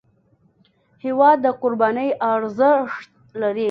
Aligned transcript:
هېواد 1.03 1.37
د 1.45 1.47
قربانۍ 1.61 2.09
ارزښت 2.33 3.11
دی. 3.41 3.59